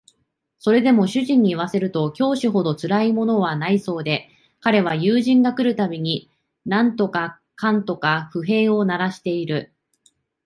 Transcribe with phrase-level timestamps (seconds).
[0.57, 6.27] それでも主人に言わせると教師ほどつらいものはないそうで彼は友達が来る度に
[6.65, 9.71] 何とかかんとか不平を鳴らしている